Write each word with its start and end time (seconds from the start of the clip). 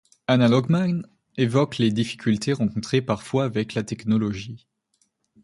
Analog 0.25 0.67
Man 0.67 1.05
évoque 1.37 1.77
les 1.77 1.91
difficultés 1.91 2.53
rencontrées 2.53 3.03
parfois 3.03 3.43
avec 3.43 3.75
la 3.75 3.83
technologie. 3.83 4.65